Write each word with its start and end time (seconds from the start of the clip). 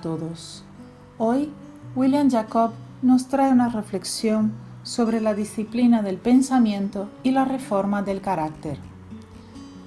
todos. 0.00 0.62
Hoy, 1.18 1.50
William 1.96 2.30
Jacob 2.30 2.70
nos 3.02 3.26
trae 3.26 3.50
una 3.50 3.68
reflexión 3.68 4.52
sobre 4.84 5.20
la 5.20 5.34
disciplina 5.34 6.02
del 6.02 6.18
pensamiento 6.18 7.08
y 7.22 7.32
la 7.32 7.44
reforma 7.44 8.02
del 8.02 8.20
carácter. 8.20 8.78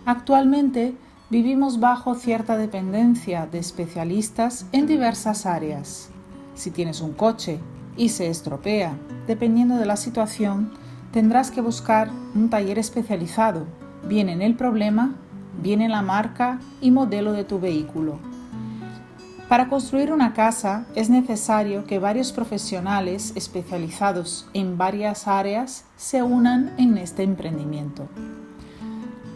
Actualmente 0.05 0.95
vivimos 1.29 1.79
bajo 1.79 2.15
cierta 2.15 2.57
dependencia 2.57 3.47
de 3.47 3.59
especialistas 3.59 4.65
en 4.73 4.85
diversas 4.85 5.45
áreas. 5.45 6.09
Si 6.55 6.71
tienes 6.71 7.01
un 7.01 7.13
coche 7.13 7.59
y 7.97 8.09
se 8.09 8.29
estropea, 8.29 8.97
dependiendo 9.27 9.77
de 9.77 9.85
la 9.85 9.95
situación, 9.95 10.71
tendrás 11.11 11.51
que 11.51 11.61
buscar 11.61 12.09
un 12.35 12.49
taller 12.49 12.77
especializado, 12.77 13.65
bien 14.07 14.27
en 14.27 14.41
el 14.41 14.55
problema, 14.55 15.15
bien 15.61 15.81
en 15.81 15.91
la 15.91 16.01
marca 16.01 16.59
y 16.81 16.91
modelo 16.91 17.31
de 17.31 17.45
tu 17.45 17.59
vehículo. 17.59 18.34
Para 19.49 19.69
construir 19.69 20.11
una 20.11 20.33
casa 20.33 20.85
es 20.95 21.11
necesario 21.11 21.85
que 21.85 21.99
varios 21.99 22.31
profesionales 22.31 23.31
especializados 23.35 24.47
en 24.53 24.75
varias 24.75 25.27
áreas 25.27 25.85
se 25.97 26.23
unan 26.23 26.73
en 26.79 26.97
este 26.97 27.21
emprendimiento. 27.21 28.07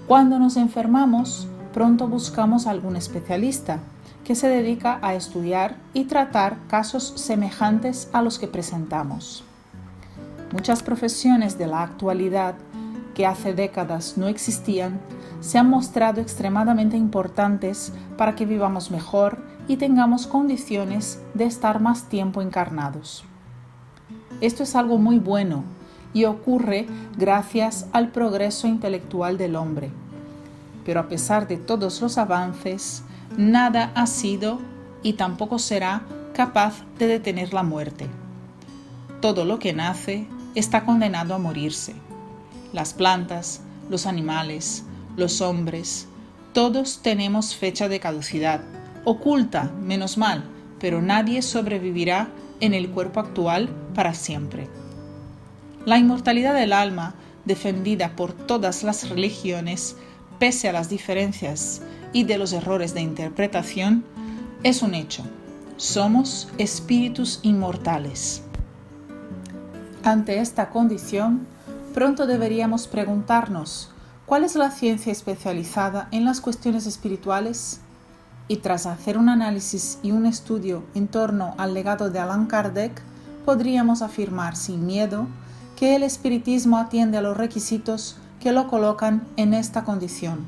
Cuando 0.07 0.39
nos 0.39 0.57
enfermamos, 0.57 1.47
pronto 1.75 2.07
buscamos 2.07 2.65
algún 2.65 2.95
especialista 2.95 3.81
que 4.23 4.33
se 4.33 4.47
dedica 4.47 4.97
a 5.03 5.13
estudiar 5.13 5.75
y 5.93 6.05
tratar 6.05 6.57
casos 6.67 7.13
semejantes 7.15 8.09
a 8.11 8.23
los 8.23 8.39
que 8.39 8.47
presentamos. 8.47 9.43
Muchas 10.51 10.81
profesiones 10.81 11.59
de 11.59 11.67
la 11.67 11.83
actualidad 11.83 12.55
que 13.19 13.25
hace 13.25 13.53
décadas 13.53 14.13
no 14.15 14.29
existían 14.29 15.01
se 15.41 15.57
han 15.57 15.69
mostrado 15.69 16.21
extremadamente 16.21 16.95
importantes 16.95 17.91
para 18.17 18.33
que 18.33 18.45
vivamos 18.45 18.91
mejor 18.91 19.39
y 19.67 19.75
tengamos 19.75 20.25
condiciones 20.25 21.21
de 21.33 21.43
estar 21.43 21.81
más 21.81 22.07
tiempo 22.07 22.41
encarnados. 22.41 23.25
Esto 24.39 24.63
es 24.63 24.73
algo 24.73 24.99
muy 24.99 25.19
bueno 25.19 25.65
y 26.13 26.23
ocurre 26.23 26.87
gracias 27.17 27.87
al 27.91 28.07
progreso 28.07 28.67
intelectual 28.67 29.37
del 29.37 29.57
hombre. 29.57 29.91
Pero 30.85 31.01
a 31.01 31.09
pesar 31.09 31.45
de 31.45 31.57
todos 31.57 32.01
los 32.01 32.17
avances, 32.17 33.03
nada 33.35 33.91
ha 33.95 34.07
sido 34.07 34.61
y 35.03 35.13
tampoco 35.13 35.59
será 35.59 36.03
capaz 36.33 36.85
de 36.97 37.07
detener 37.07 37.53
la 37.53 37.63
muerte. 37.63 38.07
Todo 39.19 39.43
lo 39.43 39.59
que 39.59 39.73
nace 39.73 40.25
está 40.55 40.85
condenado 40.85 41.35
a 41.35 41.37
morirse. 41.37 41.95
Las 42.73 42.93
plantas, 42.93 43.61
los 43.89 44.05
animales, 44.05 44.83
los 45.17 45.41
hombres, 45.41 46.07
todos 46.53 47.01
tenemos 47.01 47.55
fecha 47.55 47.87
de 47.89 47.99
caducidad, 47.99 48.61
oculta, 49.05 49.71
menos 49.81 50.17
mal, 50.17 50.43
pero 50.79 51.01
nadie 51.01 51.41
sobrevivirá 51.41 52.29
en 52.59 52.73
el 52.73 52.89
cuerpo 52.89 53.19
actual 53.19 53.69
para 53.93 54.13
siempre. 54.13 54.67
La 55.85 55.97
inmortalidad 55.97 56.53
del 56.53 56.73
alma, 56.73 57.15
defendida 57.45 58.15
por 58.15 58.33
todas 58.33 58.83
las 58.83 59.09
religiones, 59.09 59.95
pese 60.39 60.69
a 60.69 60.73
las 60.73 60.89
diferencias 60.89 61.81
y 62.13 62.23
de 62.23 62.37
los 62.37 62.53
errores 62.53 62.93
de 62.93 63.01
interpretación, 63.01 64.03
es 64.63 64.81
un 64.81 64.93
hecho. 64.93 65.23
Somos 65.77 66.49
espíritus 66.57 67.39
inmortales. 67.43 68.43
Ante 70.03 70.39
esta 70.39 70.69
condición, 70.69 71.47
pronto 71.99 72.27
deberíamos 72.27 72.87
preguntarnos, 72.87 73.89
¿cuál 74.25 74.45
es 74.45 74.55
la 74.55 74.71
ciencia 74.71 75.11
especializada 75.11 76.07
en 76.11 76.23
las 76.23 76.39
cuestiones 76.39 76.85
espirituales? 76.85 77.81
Y 78.47 78.55
tras 78.55 78.85
hacer 78.85 79.17
un 79.17 79.27
análisis 79.27 79.99
y 80.01 80.11
un 80.11 80.25
estudio 80.25 80.85
en 80.95 81.09
torno 81.09 81.55
al 81.57 81.73
legado 81.73 82.09
de 82.09 82.19
Allan 82.19 82.45
Kardec, 82.45 83.01
podríamos 83.43 84.01
afirmar 84.01 84.55
sin 84.55 84.85
miedo 84.85 85.27
que 85.75 85.97
el 85.97 86.03
espiritismo 86.03 86.77
atiende 86.77 87.17
a 87.17 87.21
los 87.21 87.35
requisitos 87.35 88.15
que 88.39 88.53
lo 88.53 88.69
colocan 88.69 89.27
en 89.35 89.53
esta 89.53 89.83
condición 89.83 90.47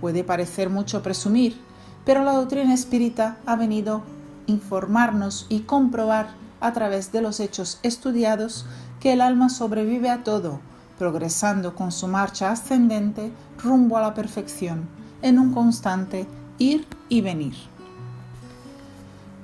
Puede 0.00 0.24
parecer 0.24 0.70
mucho 0.70 1.02
presumir, 1.02 1.60
pero 2.06 2.24
la 2.24 2.32
doctrina 2.32 2.72
espírita 2.72 3.36
ha 3.44 3.54
venido 3.54 4.00
informarnos 4.46 5.44
y 5.50 5.60
comprobar 5.60 6.30
a 6.62 6.72
través 6.72 7.12
de 7.12 7.20
los 7.20 7.38
hechos 7.38 7.80
estudiados 7.82 8.64
que 8.98 9.12
el 9.12 9.20
alma 9.20 9.50
sobrevive 9.50 10.08
a 10.08 10.24
todo, 10.24 10.60
progresando 11.00 11.74
con 11.74 11.92
su 11.92 12.08
marcha 12.08 12.50
ascendente 12.50 13.32
rumbo 13.56 13.96
a 13.96 14.02
la 14.02 14.12
perfección, 14.12 14.86
en 15.22 15.38
un 15.38 15.54
constante 15.54 16.26
ir 16.58 16.86
y 17.08 17.22
venir. 17.22 17.54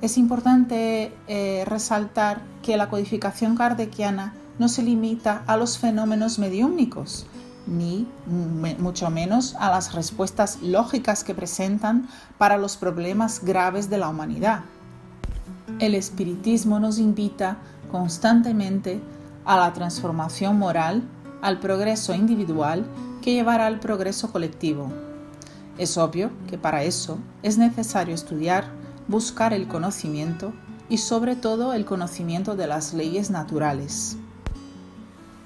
Es 0.03 0.19
importante 0.19 1.15
eh, 1.27 1.65
resaltar 1.67 2.43
que 2.62 2.77
la 2.77 2.91
codificación 2.91 3.56
kardeciana 3.56 4.34
no 4.59 4.69
se 4.69 4.83
limita 4.83 5.44
a 5.47 5.56
los 5.56 5.78
fenómenos 5.78 6.39
mediúmnicos, 6.39 7.25
ni 7.67 8.06
mucho 8.78 9.09
menos 9.09 9.55
a 9.59 9.71
las 9.71 9.94
respuestas 9.94 10.61
lógicas 10.61 11.25
que 11.25 11.34
presentan 11.34 12.06
para 12.37 12.59
los 12.59 12.77
problemas 12.77 13.43
graves 13.43 13.88
de 13.88 13.97
la 13.97 14.11
humanidad. 14.11 14.61
El 15.78 15.94
espiritismo 15.94 16.81
nos 16.81 16.99
invita 16.99 17.56
constantemente 17.91 19.00
a 19.47 19.56
la 19.56 19.73
transformación 19.73 20.59
moral, 20.59 21.03
al 21.43 21.61
progreso 21.61 22.15
individual 22.15 22.85
que 23.23 23.33
llevará 23.33 23.67
al 23.67 23.81
progreso 23.81 24.31
colectivo. 24.31 24.91
Es 25.79 25.99
obvio 25.99 26.31
que 26.49 26.59
para 26.59 26.85
eso 26.85 27.19
es 27.43 27.59
necesario 27.59 28.15
estudiar, 28.15 28.69
buscar 29.09 29.53
el 29.53 29.69
conocimiento 29.69 30.53
y 30.89 30.99
sobre 30.99 31.37
todo 31.37 31.73
el 31.73 31.85
conocimiento 31.85 32.57
de 32.57 32.67
las 32.67 32.95
leyes 32.95 33.31
naturales. 33.31 34.17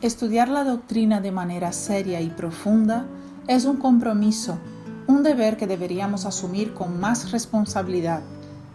Estudiar 0.03 0.49
la 0.49 0.65
doctrina 0.65 1.21
de 1.21 1.33
manera 1.33 1.73
seria 1.73 2.21
y 2.21 2.31
profunda 2.31 3.07
es 3.49 3.65
un 3.65 3.77
compromiso, 3.77 4.59
un 5.07 5.23
deber 5.23 5.57
que 5.57 5.67
deberíamos 5.67 6.25
asumir 6.25 6.73
con 6.73 7.01
más 7.01 7.33
responsabilidad, 7.33 8.23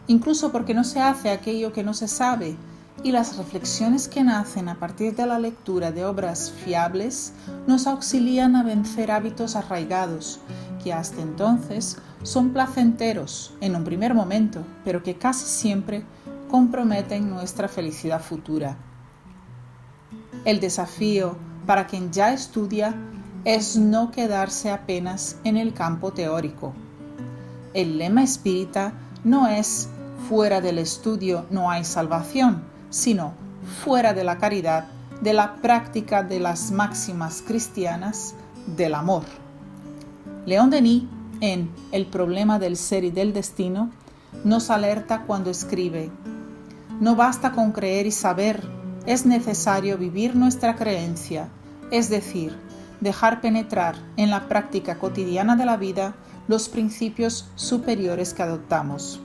incluso 0.07 0.51
porque 0.51 0.73
no 0.73 0.83
se 0.83 1.01
hace 1.01 1.29
aquello 1.29 1.71
que 1.71 1.83
no 1.83 1.93
se 1.93 2.07
sabe, 2.07 2.57
y 3.03 3.11
las 3.11 3.37
reflexiones 3.37 4.07
que 4.07 4.23
nacen 4.23 4.69
a 4.69 4.79
partir 4.79 5.15
de 5.15 5.25
la 5.25 5.37
lectura 5.39 5.91
de 5.91 6.05
obras 6.05 6.51
fiables 6.51 7.33
nos 7.67 7.87
auxilian 7.87 8.55
a 8.55 8.63
vencer 8.63 9.11
hábitos 9.11 9.55
arraigados, 9.55 10.39
que 10.83 10.93
hasta 10.93 11.21
entonces 11.21 11.97
son 12.23 12.51
placenteros 12.51 13.53
en 13.61 13.75
un 13.75 13.83
primer 13.83 14.13
momento, 14.13 14.63
pero 14.83 15.03
que 15.03 15.15
casi 15.15 15.45
siempre 15.45 16.03
comprometen 16.49 17.29
nuestra 17.29 17.67
felicidad 17.67 18.21
futura. 18.21 18.77
El 20.45 20.59
desafío 20.59 21.37
para 21.65 21.87
quien 21.87 22.11
ya 22.11 22.33
estudia 22.33 22.95
es 23.43 23.77
no 23.77 24.11
quedarse 24.11 24.71
apenas 24.71 25.37
en 25.43 25.57
el 25.57 25.73
campo 25.73 26.11
teórico. 26.11 26.73
El 27.73 27.97
lema 27.97 28.23
espírita 28.23 28.93
no 29.23 29.47
es 29.47 29.89
fuera 30.29 30.61
del 30.61 30.79
estudio 30.79 31.45
no 31.51 31.69
hay 31.69 31.83
salvación, 31.83 32.63
sino 32.95 33.33
fuera 33.83 34.13
de 34.13 34.23
la 34.23 34.37
caridad, 34.37 34.85
de 35.19 35.33
la 35.33 35.55
práctica 35.55 36.23
de 36.23 36.39
las 36.39 36.71
máximas 36.71 37.43
cristianas 37.45 38.35
del 38.67 38.95
amor. 38.95 39.23
León 40.45 40.69
Denis, 40.69 41.03
en 41.41 41.69
El 41.91 42.05
problema 42.05 42.57
del 42.57 42.77
ser 42.77 43.03
y 43.03 43.11
del 43.11 43.33
destino, 43.33 43.91
nos 44.45 44.69
alerta 44.69 45.23
cuando 45.27 45.49
escribe, 45.49 46.09
no 47.01 47.17
basta 47.17 47.51
con 47.51 47.73
creer 47.73 48.05
y 48.05 48.11
saber, 48.11 48.65
es 49.05 49.25
necesario 49.25 49.97
vivir 49.97 50.33
nuestra 50.37 50.77
creencia, 50.77 51.49
es 51.91 52.09
decir, 52.09 52.57
dejar 53.01 53.41
penetrar 53.41 53.97
en 54.15 54.29
la 54.29 54.47
práctica 54.47 54.99
cotidiana 54.99 55.57
de 55.57 55.65
la 55.65 55.75
vida 55.75 56.15
los 56.47 56.69
principios 56.69 57.49
superiores 57.55 58.33
que 58.33 58.43
adoptamos. 58.43 59.19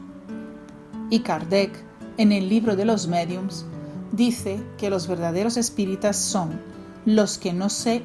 Y 1.09 1.21
Kardec, 1.21 1.90
en 2.21 2.33
el 2.33 2.51
libro 2.51 2.77
de 2.77 2.85
los 2.85 3.07
mediums, 3.07 3.65
dice 4.13 4.63
que 4.77 4.91
los 4.91 5.09
verdaderos 5.09 5.57
espíritas 5.57 6.19
son 6.19 6.61
los 7.07 7.39
que 7.39 7.55
no 7.55 7.71
se 7.71 8.03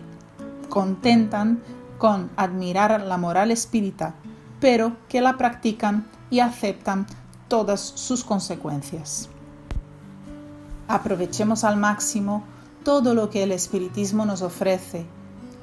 contentan 0.69 1.59
con 1.97 2.31
admirar 2.37 3.01
la 3.01 3.17
moral 3.17 3.51
espírita, 3.51 4.15
pero 4.61 4.95
que 5.09 5.19
la 5.19 5.35
practican 5.35 6.07
y 6.29 6.39
aceptan 6.39 7.07
todas 7.49 7.81
sus 7.81 8.23
consecuencias. 8.23 9.27
Aprovechemos 10.87 11.65
al 11.65 11.75
máximo 11.75 12.45
todo 12.85 13.15
lo 13.15 13.29
que 13.29 13.43
el 13.43 13.51
espiritismo 13.51 14.25
nos 14.25 14.41
ofrece 14.41 15.05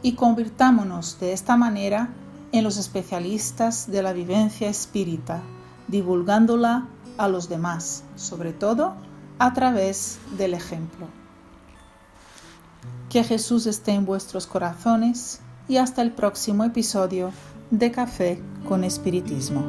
y 0.02 0.12
convirtámonos 0.12 1.18
de 1.20 1.32
esta 1.32 1.56
manera 1.56 2.10
en 2.52 2.64
los 2.64 2.76
especialistas 2.76 3.90
de 3.90 4.02
la 4.02 4.12
vivencia 4.12 4.68
espírita, 4.68 5.40
divulgándola 5.88 6.86
a 7.18 7.28
los 7.28 7.48
demás, 7.48 8.04
sobre 8.16 8.52
todo 8.52 8.94
a 9.38 9.52
través 9.52 10.18
del 10.36 10.54
ejemplo. 10.54 11.06
Que 13.08 13.24
Jesús 13.24 13.66
esté 13.66 13.92
en 13.92 14.06
vuestros 14.06 14.46
corazones 14.46 15.40
y 15.68 15.76
hasta 15.76 16.02
el 16.02 16.12
próximo 16.12 16.64
episodio 16.64 17.32
de 17.70 17.90
Café 17.90 18.42
con 18.68 18.84
Espiritismo. 18.84 19.62